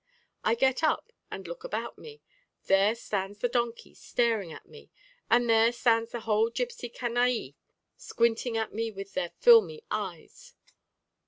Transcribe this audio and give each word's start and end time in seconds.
I 0.43 0.55
get 0.55 0.81
up 0.81 1.13
and 1.29 1.47
look 1.47 1.63
about 1.63 1.99
me; 1.99 2.23
there 2.65 2.95
stands 2.95 3.37
the 3.37 3.47
donkey 3.47 3.93
staring 3.93 4.51
at 4.51 4.65
me, 4.67 4.89
and 5.29 5.47
there 5.47 5.71
stand 5.71 6.07
the 6.07 6.21
whole 6.21 6.49
gipsy 6.49 6.89
canaille 6.89 7.53
squinting 7.97 8.57
at 8.57 8.73
me 8.73 8.89
with 8.89 9.13
their 9.13 9.29
filmy 9.37 9.83
eyes. 9.91 10.55